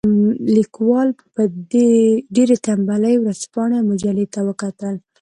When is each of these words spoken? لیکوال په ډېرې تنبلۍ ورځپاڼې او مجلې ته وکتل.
لیکوال 0.55 1.09
په 1.35 1.41
ډېرې 2.35 2.55
تنبلۍ 2.65 3.15
ورځپاڼې 3.19 3.75
او 3.79 3.87
مجلې 3.91 4.25
ته 4.33 4.39
وکتل. 4.47 4.95